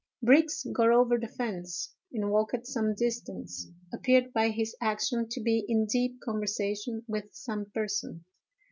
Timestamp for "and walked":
2.11-2.65